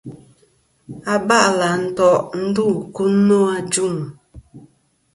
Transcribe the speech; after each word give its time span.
Aba'lɨ 1.13 1.63
à 1.71 1.73
nto' 1.83 2.15
ndu 2.43 2.65
ku 2.95 3.03
no. 3.27 3.37